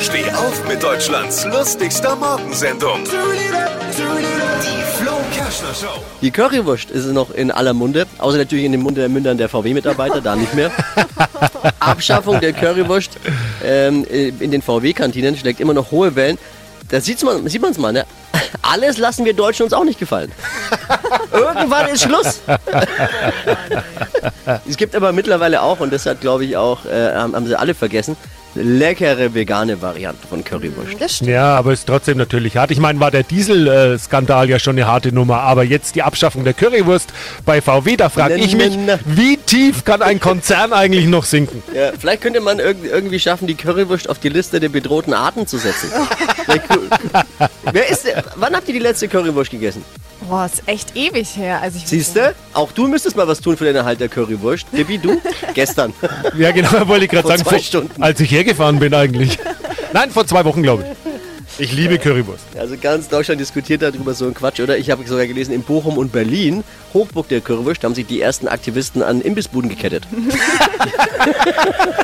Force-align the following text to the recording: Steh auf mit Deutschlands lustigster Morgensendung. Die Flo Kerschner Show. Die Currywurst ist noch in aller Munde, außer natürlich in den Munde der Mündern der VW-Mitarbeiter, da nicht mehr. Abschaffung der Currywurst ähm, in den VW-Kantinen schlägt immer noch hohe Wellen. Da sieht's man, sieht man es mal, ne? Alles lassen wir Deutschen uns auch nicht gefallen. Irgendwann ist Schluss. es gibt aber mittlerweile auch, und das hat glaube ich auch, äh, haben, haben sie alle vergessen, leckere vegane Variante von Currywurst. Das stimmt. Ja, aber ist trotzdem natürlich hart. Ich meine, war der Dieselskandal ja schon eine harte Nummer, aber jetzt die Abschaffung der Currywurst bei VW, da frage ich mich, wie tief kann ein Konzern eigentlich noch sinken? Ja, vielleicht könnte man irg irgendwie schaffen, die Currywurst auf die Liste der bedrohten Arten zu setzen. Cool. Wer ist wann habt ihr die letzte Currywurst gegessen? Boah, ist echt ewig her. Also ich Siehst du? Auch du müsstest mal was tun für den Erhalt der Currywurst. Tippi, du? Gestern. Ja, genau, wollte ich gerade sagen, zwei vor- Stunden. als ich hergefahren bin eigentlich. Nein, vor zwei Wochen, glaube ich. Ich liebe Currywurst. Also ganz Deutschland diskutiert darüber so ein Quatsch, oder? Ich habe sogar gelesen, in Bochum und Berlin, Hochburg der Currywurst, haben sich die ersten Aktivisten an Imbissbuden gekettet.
Steh 0.00 0.30
auf 0.32 0.68
mit 0.68 0.82
Deutschlands 0.82 1.44
lustigster 1.44 2.16
Morgensendung. 2.16 3.04
Die 3.04 5.02
Flo 5.02 5.12
Kerschner 5.32 5.72
Show. 5.72 6.02
Die 6.20 6.30
Currywurst 6.30 6.90
ist 6.90 7.06
noch 7.06 7.30
in 7.30 7.50
aller 7.50 7.72
Munde, 7.72 8.06
außer 8.18 8.38
natürlich 8.38 8.64
in 8.64 8.72
den 8.72 8.82
Munde 8.82 9.02
der 9.02 9.08
Mündern 9.08 9.38
der 9.38 9.48
VW-Mitarbeiter, 9.48 10.20
da 10.20 10.34
nicht 10.34 10.52
mehr. 10.54 10.72
Abschaffung 11.80 12.40
der 12.40 12.52
Currywurst 12.52 13.18
ähm, 13.64 14.04
in 14.04 14.50
den 14.50 14.62
VW-Kantinen 14.62 15.36
schlägt 15.36 15.60
immer 15.60 15.74
noch 15.74 15.90
hohe 15.90 16.14
Wellen. 16.16 16.38
Da 16.88 17.00
sieht's 17.00 17.22
man, 17.22 17.46
sieht 17.48 17.62
man 17.62 17.70
es 17.70 17.78
mal, 17.78 17.92
ne? 17.92 18.04
Alles 18.62 18.98
lassen 18.98 19.24
wir 19.24 19.34
Deutschen 19.34 19.64
uns 19.64 19.72
auch 19.72 19.84
nicht 19.84 19.98
gefallen. 19.98 20.32
Irgendwann 21.32 21.88
ist 21.88 22.02
Schluss. 22.02 22.40
es 24.68 24.76
gibt 24.76 24.94
aber 24.94 25.12
mittlerweile 25.12 25.62
auch, 25.62 25.80
und 25.80 25.92
das 25.92 26.06
hat 26.06 26.20
glaube 26.20 26.44
ich 26.44 26.56
auch, 26.56 26.84
äh, 26.84 27.14
haben, 27.14 27.34
haben 27.34 27.46
sie 27.46 27.58
alle 27.58 27.74
vergessen, 27.74 28.16
leckere 28.54 29.34
vegane 29.34 29.80
Variante 29.80 30.26
von 30.26 30.44
Currywurst. 30.44 31.00
Das 31.00 31.16
stimmt. 31.16 31.30
Ja, 31.30 31.56
aber 31.56 31.72
ist 31.72 31.86
trotzdem 31.86 32.18
natürlich 32.18 32.56
hart. 32.56 32.70
Ich 32.70 32.78
meine, 32.78 33.00
war 33.00 33.10
der 33.10 33.22
Dieselskandal 33.22 34.48
ja 34.48 34.58
schon 34.58 34.76
eine 34.76 34.86
harte 34.86 35.12
Nummer, 35.12 35.40
aber 35.40 35.64
jetzt 35.64 35.94
die 35.94 36.02
Abschaffung 36.02 36.44
der 36.44 36.54
Currywurst 36.54 37.12
bei 37.44 37.60
VW, 37.60 37.96
da 37.96 38.08
frage 38.08 38.36
ich 38.36 38.56
mich, 38.56 38.78
wie 39.06 39.36
tief 39.36 39.84
kann 39.84 40.02
ein 40.02 40.20
Konzern 40.20 40.72
eigentlich 40.72 41.06
noch 41.06 41.24
sinken? 41.24 41.62
Ja, 41.74 41.92
vielleicht 41.98 42.22
könnte 42.22 42.40
man 42.40 42.58
irg 42.58 42.76
irgendwie 42.84 43.18
schaffen, 43.18 43.46
die 43.46 43.54
Currywurst 43.54 44.08
auf 44.08 44.18
die 44.18 44.28
Liste 44.28 44.60
der 44.60 44.68
bedrohten 44.68 45.14
Arten 45.14 45.46
zu 45.46 45.58
setzen. 45.58 45.90
Cool. 46.68 46.88
Wer 47.72 47.88
ist 47.88 48.06
wann 48.36 48.54
habt 48.54 48.68
ihr 48.68 48.74
die 48.74 48.80
letzte 48.80 49.08
Currywurst 49.08 49.50
gegessen? 49.50 49.84
Boah, 50.28 50.46
ist 50.46 50.62
echt 50.66 50.96
ewig 50.96 51.36
her. 51.36 51.60
Also 51.60 51.76
ich 51.78 51.86
Siehst 51.86 52.16
du? 52.16 52.34
Auch 52.54 52.72
du 52.72 52.86
müsstest 52.88 53.16
mal 53.16 53.28
was 53.28 53.40
tun 53.40 53.56
für 53.56 53.64
den 53.64 53.76
Erhalt 53.76 54.00
der 54.00 54.08
Currywurst. 54.08 54.66
Tippi, 54.74 54.98
du? 54.98 55.20
Gestern. 55.54 55.92
Ja, 56.36 56.50
genau, 56.50 56.88
wollte 56.88 57.04
ich 57.04 57.10
gerade 57.10 57.28
sagen, 57.28 57.42
zwei 57.42 57.50
vor- 57.50 57.58
Stunden. 57.58 58.02
als 58.02 58.18
ich 58.20 58.30
hergefahren 58.30 58.78
bin 58.78 58.94
eigentlich. 58.94 59.38
Nein, 59.92 60.10
vor 60.10 60.26
zwei 60.26 60.44
Wochen, 60.44 60.62
glaube 60.62 60.84
ich. 60.84 60.88
Ich 61.56 61.72
liebe 61.72 61.98
Currywurst. 61.98 62.42
Also 62.58 62.74
ganz 62.80 63.06
Deutschland 63.08 63.40
diskutiert 63.40 63.80
darüber 63.82 64.12
so 64.14 64.24
ein 64.26 64.34
Quatsch, 64.34 64.58
oder? 64.58 64.76
Ich 64.76 64.90
habe 64.90 65.06
sogar 65.06 65.24
gelesen, 65.26 65.52
in 65.54 65.62
Bochum 65.62 65.98
und 65.98 66.10
Berlin, 66.10 66.64
Hochburg 66.92 67.28
der 67.28 67.40
Currywurst, 67.42 67.84
haben 67.84 67.94
sich 67.94 68.06
die 68.06 68.20
ersten 68.20 68.48
Aktivisten 68.48 69.02
an 69.04 69.20
Imbissbuden 69.20 69.68
gekettet. 69.70 70.04